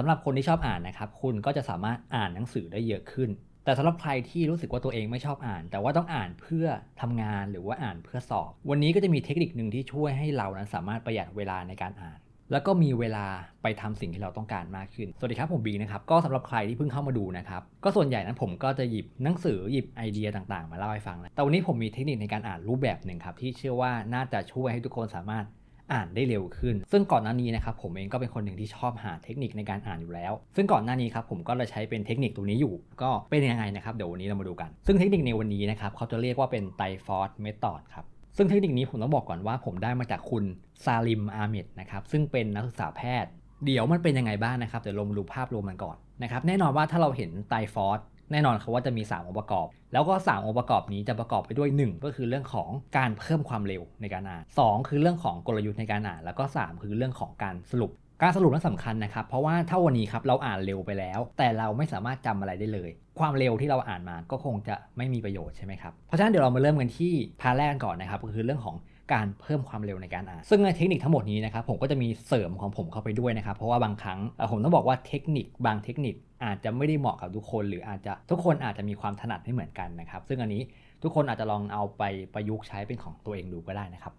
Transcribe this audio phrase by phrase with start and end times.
[0.00, 3.30] สำหรับคนที่ชอบอ่านนะครับ คุณก็จะสามารถอ่านหนังสือได้เยอะขึ้น
[3.64, 6.66] แต่สำหรับใครที่รู้สึกว่าตัวเองไม่ชอบอ่าน แต่ว่าต้องอ่านเพื่อ
[7.00, 12.18] ทำงานหรือว่าอ่านเพื่อสอบ วันนี้ก็จะมีเทคนิคหนึ่งที่ช่วยให้เรานั้นสามารถประหยัดเวลาในการอ่าน
[12.52, 13.26] แล้วก็มีเวลา
[13.62, 25.44] ไปทำสิ่งที่เราต้องการมากขึ้น สวัสดีครับผมบีนะครับ ก็สำหรับใครที่เพิ่งเข้ามาดูนะครับ ก็ส่วนใหญ่นั้นผมก็จะหยิบหนังสือหยิบไอเดียต่างๆ มาเล่าให้ฟังนะแต่วันนี้ผมมีเทคนิคในการอ่านรูปแบบหนึ่งครับที่เชื่อว่าน่าจะช่วยให้ทุกคนสามารถ
[25.92, 38.04] อ่านได้เร็วขึ้น ซึ่งก่อนหน้านี้นะครับผมเองก็เป็นคนหนึ่งที่ชอบหาเทคนิคในการอ่านอยู่แล้ว ซึ่งก่อนหน้านี้ครับผมก็เลยใช้เป็นเทคนิคตัวนี้อยู่ ก็เป็นยังไงนะครับเดี๋ยววันนี้เรามาดูกัน ซึ่งเทคนิคในวันนี้นะครับเขาจะเรียกว่าเป็น trifold method ครับ
[38.36, 40.44] ซึ่งเทคนิคนี้ผมต้องบอกก่อนว่าผมได้มาจากคุณ
[40.84, 43.30] ซาลิมอาเมดนะครับซึ่งเป็นนักศึกษาแพทย์
[43.64, 48.00] เดี๋ยวมันเป็นยังไงบ้างนะครับเดี๋ยวลงมาดูภาพรวมมันก่อนนะครับแน่นอนว่าถ้าเราเห็น trifold
[48.32, 57.92] แน่นอนเขาว่าจะมี 3 องค์ประกอบ แล้วก็ 3 องค์ประกอบนี้จะประกอบไปด้วย 1 ก็คือเรื่องของการเพิ่มความเร็วในการอ่าน 2 คือเรื่องของกลยุทธ์ในการอ่าน แล้วก็ 3 คือเรื่องของการสรุป
[58.22, 68.76] การสรุปนั้นสำคัญนะครับ เพราะว่าถ้าวันนี้ครับเราอ่านเร็วไปแล้ว แต่เราไม่สามารถจำอะไรได้เลย ความเร็วที่เราอ่านมาก็คงจะไม่มีประโยชน์ใช่ไหมครับ เพราะฉะนั้นเดี๋ยวเรามาเริ่มกันที่พาแรกก่อนนะครับ ก็คือเรื่องของ
[69.12, 74.18] การเพิ่มความเร็วในการอ่าน ซึ่งในเทคนิคทั้งหมดนี้นะครับผมก็จะมีเสริมของผมเข้าไปด้วยนะครับ เพราะว่าบางครั้ง
[74.52, 76.14] ผมต้องบอกว่าเทคนิคบางเทคนิค
[76.44, 80.62] อาจจะไม่ได้เหมาะกับทุกคน หรืออาจจะทุกคนอาจจะมีความถนัดไม่เหมือนกันนะครับ ซึ่งอันนี้
[81.02, 82.02] ทุกคนอาจจะลองเอาไป
[82.34, 84.12] ประยุกต์ใช้เป็นของตัวเองดูก็ได้นะครับ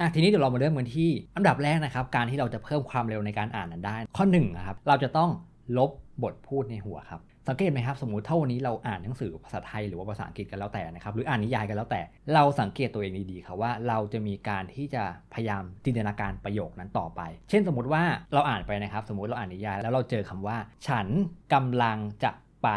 [0.00, 5.30] อะทีนี้เดี๋ยวเรามาเริ่มกันที่อันดับแรกนะครับ การที่เราจะเพิ่มความเร็วในการอ่านนั้นได้ ข้อ1นนะครับเราจะต้อง
[5.78, 5.90] ลบ
[6.22, 12.00] บทพูดในหัวครับ สังเกตไหมครับสมมติถ้าวันนี้เราอ่านหนังสือภาษาไทยหรือว่าภาษาอังกฤษกันแล้วแต่นะครับหรืออ่านนิยายกันแล้วแต่
[12.34, 15.02] เราสังเกตตัวเองดีๆครับว่าเราจะมีการที่จะ
[15.34, 17.20] พยายามจินตนาการประโยคนั้นต่อไป
[17.50, 18.02] เช่นสมมติว่า
[18.34, 20.56] เราอ่านไปนะครับ สมมติเราอ่านนิยาย แล้วเราเจอคำว่า
[20.88, 21.06] ฉัน
[21.54, 22.32] กำลังจะ
[22.62, 22.68] ไป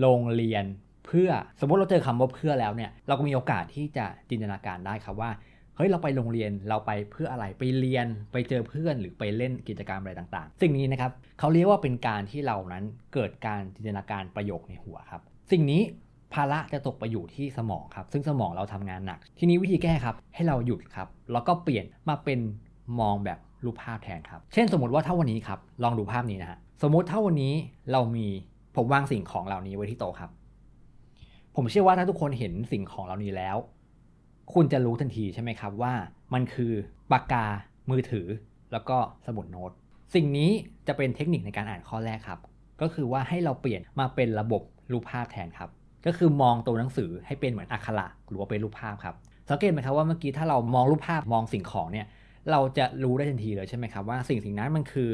[0.00, 0.64] โรงเรียน
[1.06, 1.30] เพื่อ
[1.60, 5.30] สมมติเราเจอคำว่าเพื่อแล้วเนี่ยเราก็มีโอกาสที่จะจินตนาการได้ครับว่า
[5.76, 15.82] เฮ้ยเราไปโรงเรียนเราไปเพื่ออะไรไปเรียนไปเจอเพื่อนหรือไปเล่นกิจกรรมอะไรต่างๆ สิ่งนี้นะครับเขาเรียกว่าเป็นการที่เรานั้นเกิดการจินตนาการประโยคในหัวครับ สิ่งนี้
[16.34, 22.40] ภาระจะตกไปอยู่ที่สมองครับ ซึ่งสมองเราทำงานหนัก ทีนี้วิธีแก้ครับให้เราหยุดครับแล้วก็เปลี่ยนมาเป็น
[23.00, 27.54] มองแบบรูปภาพแทนครับ เช่นสมมติว่าถ้าวันนี้ครับลองดูภาพนี้นะฮะสมมติถ้าวันนี้
[27.92, 28.26] เรามี
[28.76, 30.30] ผมวางสิ่งของเหล่านี้ไว้ที่โต๊ะครับ
[31.56, 33.56] ผมเชื่อว่าถ้าทุกคนเห็นสิ่งของเหล่านี้แล้ว
[34.52, 35.92] คุณจะรู้ทันทีใช่ไหมครับว่า
[36.34, 36.72] มันคือ
[37.12, 37.46] ปากกา
[37.90, 38.26] มือถือ
[38.72, 38.96] แล้วก็
[39.26, 39.70] สมุดโน้ต
[40.14, 40.50] สิ่งนี้
[40.86, 42.40] จะเป็นเทคนิคในการอ่านข้อแรกครับ
[42.80, 44.62] ก็คือว่าให้เราเปลี่ยนมาเป็นระบบ
[44.92, 45.70] รูปภาพแทนครับ
[46.06, 49.14] ก็คือมองตัวหนังสือให้เป็นเหมือนอักขระหรือว่าเป็นรูปภาพครับ
[49.50, 52.06] สังเกตไหมครับว่าเมื่อกี้ถ้าเรามองรูปภาพมองสิ่งของเนี่ย
[52.50, 55.10] เราจะรู้ได้ทันทีเลยใช่ไหมครับว่าสิ่งสิ่งนั้นมันคือ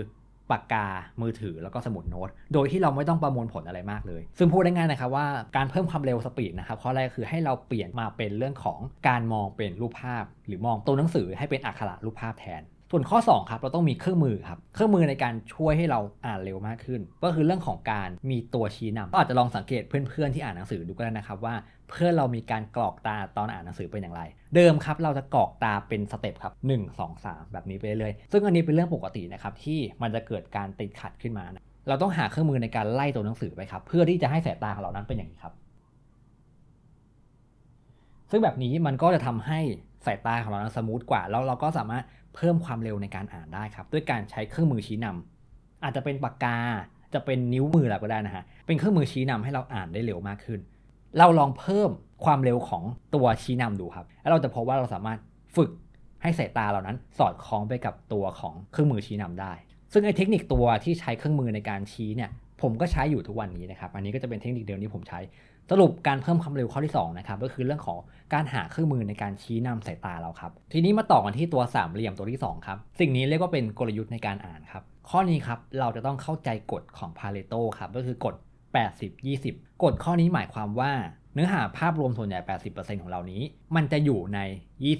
[0.50, 0.87] ปากกา
[1.22, 8.78] มือถือแล้วก็สมุดโน้ต โดยที่เราไม่ต้องประมวลผลอะไรมากเลย ซึ่งพูดได้ง่ายนะครับว่าการเพิ่มความเร็วสปีดนะครับข้อแรกคือให้เราเปลี่ยนมาเป็นเรื่องของ
[9.09, 21.55] การมองเป็นรูปภาพ หรือมองตัวหนังสือให้เป็นอักขระรูปภาพแทนส่วนข้อ2ครับเราต้องมีเครื่องมือครับเครื่องมือในการช่วยให้เราอ่านเร็วมากขึ้น ก็คือเรื่องของการมีตัวชี้นำก็อาจจะลองสังเกตเพื่อนๆที่อ่านหนังสือดูก็ได้นะครับว่า
[21.91, 24.23] เพื่อเรามีการกรอกตาตอนอ่านหนังสือเป็นอย่างไร
[24.55, 35.55] เดิมครับเราจะกรอกตาเป็นสเต็ปครับ 1 2 3 แบบนี้ไปเรื่อยซึ่งอันนี้เป็นเรื่องปกตินะครับที่มันจะเกิดการติดขัดขึ้นมานะเราต้องหาเครื่องมือในการไล่ตัวหนังสือไปครับเพื่อที่จะให้สายตาของเรานั้นเป็นอย่างนี้ครับ
[38.31, 39.61] ซึ่งแบบนี้มันก็จะทำให้
[40.07, 46.59] สายตาของเรานั้นสมูทกว่า แล้วเราก็สามารถเพิ่มความเร็วในการอ่านได้ครับ ด้วยการใช้เครื่องมือชี้นำอาจจะเป็นปากกา
[47.15, 50.61] จะเป็นนิ้วมืออะไรก็ได้นะฮะเป็นเครื่องมือชี้นำให้เราอ่านได้เร็วมากขึ้น
[51.19, 51.91] เราลองเพิ่ม
[52.25, 52.82] ความเร็วของ
[53.15, 55.19] ตัวชี้นำดูครับ แล้วเราจะพบว่าเราสามารถ
[55.56, 55.71] ฝึก
[56.22, 59.53] ให้สายตาเรานั้น สอดคล้องไปกับตัวของเครื่องมือชี้นำได้
[59.93, 62.31] ซึ่งไอ้เทคนิคตัวที่ใช้เครื่องมือในการชี้เนี่ย
[62.62, 65.21] ผมก็ใช้อยู่ทุกวันนี้นะครับ อันนี้ก็จะเป็นเทคนิคเดิมที่ผมใช้
[65.71, 67.98] สรุปการเพิ่มความเร็วข้อที่2นะครับ ก็คือเรื่องของ
[68.34, 78.34] การหาเครื่องมือในการชี้นำสายตาเราครับ ทีนี้มาต่อกันที่ตัวสามเหลี่ยมตัวที่2ครับ สิ่งนี้เรียกว่าเป็นกลยุทธ์ในการอ่านครับ ข้อนี้ครับ เราจะต้องเข้าใจกฎของพาเลโตครับ ก็คือกฎ
[79.25, 80.92] 80-20 กฎข้อนี้หมายความว่า
[81.34, 83.42] เนื้อหาภาพรวมส่วนใหญ่ 80%ของเรานี้
[83.76, 84.38] มันจะอยู่ใน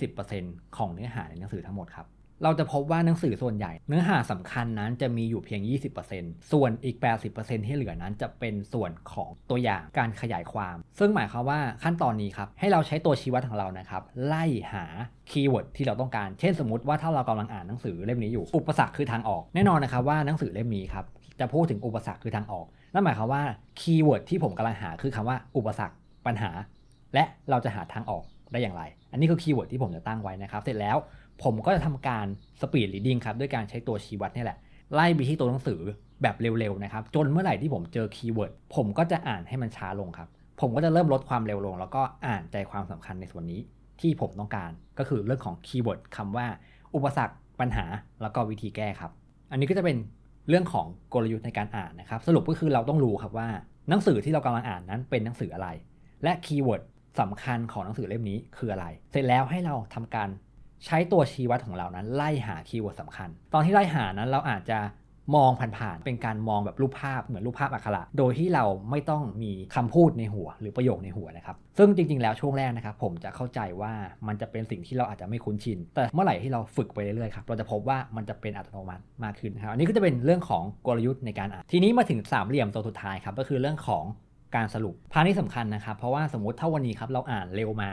[0.09, 2.09] 20%ของเนื้อหาในหนังสือทั้งหมดครับ
[2.45, 5.61] เราจะพบว่าหนังสือส่วนใหญ่ เนื้อหาสำคัญนั้นจะมีอยู่เพียง
[6.07, 6.97] 20%ส่วนอีก
[7.31, 14.85] 80%ที่เหลือนั้นจะเป็นส่วนของตัวอย่างการขยายความ ซึ่งหมายความว่าขั้นตอนนี้ครับ ให้เราใช้ตัวชี้วัดของเรานะครับ ไล่หา
[15.31, 21.05] keyword ที่เราต้องการ เช่นสมมติว่าถ้าเรากำลังอ่านหนังสือเล่มนี้อยู่ อุปสรรคคือทางออก แน่นอนนะครับว่าหนังสือเล่มนี้ครับ
[21.41, 23.43] จะพูดถึงอุปสรรคคือทางออก นั่นหมายความว่า
[23.81, 25.97] keyword ที่ผมกำลังหาคือคำว่าอุปสรรค
[26.27, 26.51] ปัญหา
[27.15, 28.83] และเราจะหาทางออกได้อย่างไร
[29.13, 30.97] อันนี้คือ keyword ที่ผมจะตั้งไว้นะครับ เสร็จแล้ว
[31.43, 32.27] ผมก็จะทำการ
[32.61, 34.59] speed reading ครับด้วยการใช้ตัวชี้วัดนี่แหละ
[34.95, 35.81] ไล่ไปที่ตัวหนังสือ
[36.23, 40.29] แบบเร็วๆนะครับ จนเมื่อไหร่ที่ผมเจอ keyword ผมก็จะอ่านให้มันช้าลงครับ
[40.61, 43.61] ผมก็จะเริ่มลดความเร็วลง แล้วก็อ่านใจความสำคัญในส่วนนี้
[44.01, 46.47] ที่ผมต้องการ ก็คือเรื่องของ keyword คำว่า
[46.95, 47.85] อุปสรรคปัญหา
[48.23, 49.11] แล้วก็วิธีแก้ครับ
[49.51, 49.97] อันนี้ก็จะเป็น
[50.51, 53.49] เรื่องของกลยุทธ์ในการอ่านนะครับ สรุปก็คือเราต้องรู้ครับว่า
[53.89, 55.69] หนังสือที่เรากำลังอ่านนั้นเป็นหนังสืออะไร
[56.25, 56.83] และ keyword
[57.21, 60.29] สำคัญของหนังสือเล่มนี้คืออะไร เสร็จแล้วให้เราทำการ
[60.87, 64.79] ใช้ตัวชี้วัดของเรานั้นไล่หา keyword สำคัญ ตอนที่ไล่หานั้นเราอาจจะ
[65.35, 73.93] มองผ่านๆ เป็นการมองแบบรูปภาพเหมือนรูปภาพอักขระ โดยที่เราไม่ต้องมีคำพูดในหัวหรือประโยคในหัวนะครับ ซึ่งจริงๆ แล้วช่วงแรกนะครับผมจะเข้าใจว่า
[74.27, 84.05] มันจะเป็นสิ่งที่เราอาจจะไม่คุ้นชิน แต่เมื่อไหร่ที่เราฝึกไปเรื่อยๆครับ เราจะพบว่ามันจะเป็นอัตโนมัติมากขึ้นครับอันนี้ก็จะเป็นเรื่องของกลยุทธ์ในการอ่าน ทีนี้มาถึงสามเหลี่ยมตัวสุดท้ายครับ ก็คือเรื่องของ
[84.57, 87.91] การสรุป พานี้สำคัญนะครับ เพราะว่าสมมติถ้าวันนี้ครับเราอ่านเร็วมา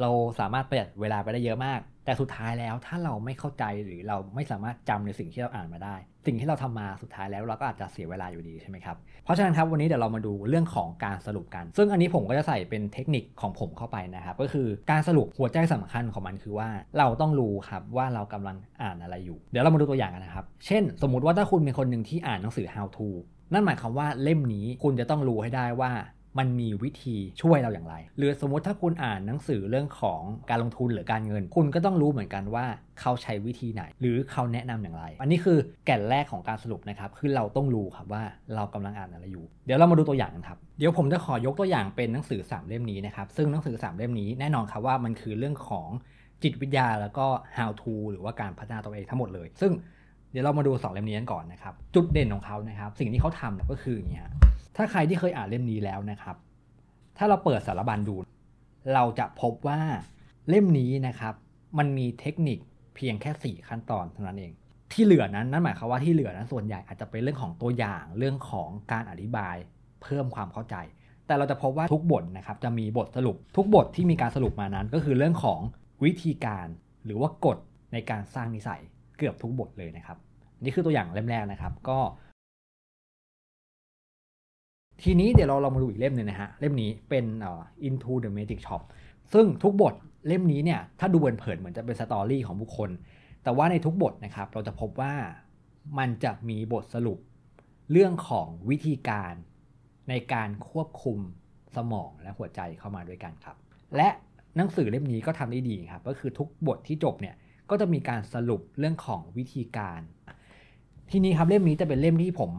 [0.00, 0.10] เรา
[0.40, 5.96] สามารถประหยัดเวลาไปได้เยอะมาก แต่สุดท้ายแล้วถ้าเราไม่เข้าใจหรือเราไม่สามารถจำในสิ่งที่เราอ่านมาได้
[6.26, 16.68] สิ่งที่เราทำมาสุดท้ายแล้วเราก็อาจจะเสียเวลาอยู่ดีใช่ไหมครับ เพราะฉะนั้นครับวันนี้เดี๋ยวเรามาดูเรื่องของการสรุปกัน ซึ่งอันนี้ผมก็จะใส่เป็นเทคนิคของผมเข้าไปนะครับ ก็คือการสรุปหัวใจสำคัญของมันคือว่า
[16.98, 23.08] เราต้องรู้ครับว่าเรากำลังอ่านอะไรอยู่ เดี๋ยวเรามาดูตัวอย่างกันนะครับ เช่น สมมุติว่าถ้าคุณเป็นคนหนึ่งที่อ่านหนังสือ how to
[23.52, 25.90] นั่นหมายความว่าเล่มนี้คุณจะต้องรู้ให้ได้ว่า
[26.38, 30.20] มันมีวิธีช่วยเราอย่างไร หรือสมมติถ้าคุณอ่านหนังสือเรื่องของ
[30.50, 32.64] การลงทุนหรือการเงิน คุณก็ต้องรู้เหมือนกันว่า
[33.00, 38.22] เขาใช้วิธีไหน หรือเขาแนะนำอย่างไร อันนี้คือแก่นแรกของการสรุปนะครับ คือเราต้องรู้ครับว่า
[38.54, 45.88] เรากำลังอ่านอะไรอยู่ เดี๋ยวเรามาดูตัวอย่างกันครับ เดี๋ยวผมจะขอยกตัวอย่างเป็นหนังสือ 3 เล่มนี้นะครับ ซึ่งหนังสือ 3 เล่มนี้แน่นอนครับว่ามันคือเรื่องของ
[46.42, 47.26] จิตวิทยาแล้วก็
[47.56, 49.72] how to หรือว่าการพัฒนาตัวเองทั้งหมดเลย ซึ่ง
[50.32, 54.24] เดี๋ยวเรามาดู 2 เล่มนี้กันก่อนนะครับ จุดเด่นของเขานะครับ สิ่งที่เขาทำก็คืออย่างนี้
[54.76, 56.36] ถ้าใครที่เคยอ่านเล่มนี้แล้วนะครับ
[57.18, 58.14] ถ้าเราเปิดสารบัญดู
[58.94, 59.80] เราจะพบว่า
[60.48, 61.34] เล่มนี้นะครับ
[61.78, 62.58] มันมีเทคนิค
[62.94, 64.52] เพียงแค่ 4 ขั้นตอนเท่านั้นเอง
[64.92, 69.56] ที่เหลือนั้นนั่นหมายความว่าที่เหลือนั้นส่วนใหญ่อาจจะเป็นเรื่องของตัวอย่างเรื่องของการอธิบาย
[70.02, 70.76] เพิ่มความเข้าใจ
[71.26, 75.60] แต่เราจะพบว่าทุกบทนะครับจะมีบทสรุป ทุกบทที่มีการสรุปมานั้น ก็คือเรื่องของ
[76.04, 76.66] วิธีการ
[77.04, 77.58] หรือว่ากฎ
[77.92, 78.80] ในการสร้างนิสัย
[79.18, 80.18] เกือบทุกบทเลยนะครับ
[80.62, 81.98] นี่คือตัวอย่างเล่มแรกนะครับ ก็
[85.02, 87.24] ทีนี้เดี๋ยวเราเรามาดูอีกเล่มหนึ่งนะฮะ เล่มนี้เป็น
[87.88, 88.82] Into the Magic Shop
[89.32, 89.94] ซึ่งทุกบท
[90.26, 92.90] เล่มนี้เนี่ยถ้าดูเผินๆเหมือนจะเป็นสตอรี่ของบุคคล
[93.42, 95.12] แต่ว่าในทุกบทนะครับเราจะพบว่า
[95.98, 97.18] มันจะมีบทสรุป
[97.92, 99.34] เรื่องของวิธีการ
[100.08, 101.18] ในการควบคุม
[101.76, 103.56] สมองและหัวใจเข้ามาด้วยกันครับ
[103.96, 104.08] และ
[104.56, 107.34] หนังสือเล่มนี้ก็ทำได้ดีครับ ก็คือทุกบทที่จบเนี่ย
[107.70, 110.00] ก็จะมีการสรุปเรื่องของวิธีการ
[111.10, 112.50] ทีนี้ครับเล่มนี้จะเป็นเล่มที่ผม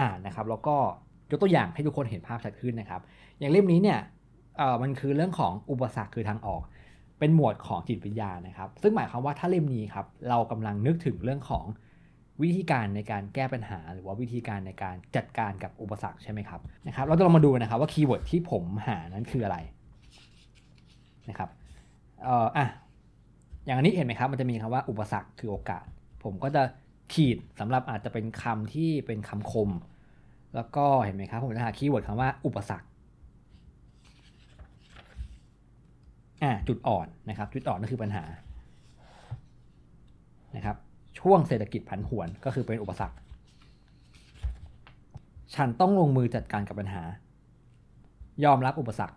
[0.00, 0.76] อ่านนะครับ แล้วก็
[1.30, 3.00] ยกตัวอย่างให้ทุกคนเห็นภาพชัดขึ้นนะครับ
[3.38, 3.98] อย่างเล่มนี้เนี่ย
[4.82, 6.62] มันคือเรื่องของอุปสรรคคือทางออก
[7.18, 11.64] เป็นหมวดของจิตวิทยานะครับ ซึ่งหมายความว่าถ้าเล่มนี้ครับเรากำลังนึกถึงเรื่องของ
[12.42, 19.58] วิธีการในการแก้ปัญหา หรือว่าวิธีการในการจัดการกับอุปสรรคใช่ไหมครับนะครับ เราจะลองมาดูนะครับว่าคีย์เวิร์ดที่ผมหานั้นคืออะไร
[21.28, 21.50] นะครับ
[22.22, 22.66] เอ่ออะ
[23.66, 25.86] อย่างนี้เห็นไหมครับมันจะมีคำว่าอุปสรรคคือโอกาส
[26.24, 26.62] ผมก็จะ
[27.12, 29.70] ขีดสำหรับอาจจะเป็นคำที่เป็นคำคม
[30.56, 32.86] แล้วก็เห็นไหมครับผมจะหา keyword คำว่าอุปสรรค
[36.42, 38.24] อ่าจุดอ่อนนะครับ จุดอ่อนก็คือปัญหา
[40.56, 40.76] นะครับ
[41.20, 43.16] ช่วงเศรษฐกิจผันผวนก็คือเป็นอุปสรรค
[45.54, 47.02] ฉันต้องลงมือจัดการกับปัญหา
[48.44, 49.16] ยอมรับอุปสรรค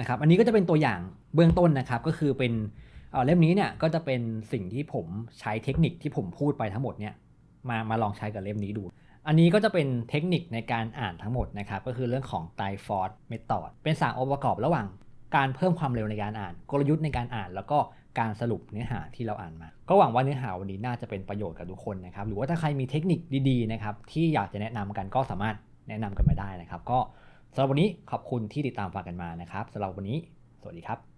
[0.00, 1.00] นะครับ อันนี้ก็จะเป็นตัวอย่าง
[1.34, 2.52] เบื้องต้นนะครับ ก็คือเป็น
[3.24, 4.20] เล่มนี้เนี่ยก็จะเป็น
[4.52, 5.06] สิ่งที่ผม
[5.40, 7.14] ใช้เทคนิคที่ผมพูดไปทั้งหมดเนี่ย
[7.68, 8.84] มามาลองใช้กับเล่มนี้ดู
[9.26, 14.86] อันนี้ก็จะเป็นเทคนิคในการอ่านทั้งหมดนะครับ ก็คือเรื่องของไตฟอร์ดเมธอดเป็นสามองค์ประกอบระหว่าง
[15.36, 17.78] การเพิ่มความเร็วในการอ่าน กลยุทธ์ในการอ่าน แล้วก็
[18.18, 25.56] การสรุปเนื้อหาที่เราอ่านมา ก็หวังว่าเนื้อหาวันนี้น่าจะเป็นประโยชน์กับทุกคนนะครับ หรือว่าถ้าใครมีเทคนิคดีๆนะครับที่อยากจะแนะนำกันก็สามารถ
[25.88, 26.98] แนะนำกันมาได้นะครับ ก็
[27.54, 30.18] สำหรับวันนี้ขอบคุณที่ติดตามฟังกันมานะครับสำหรับวันนี้
[30.60, 31.15] สวัสดีครับ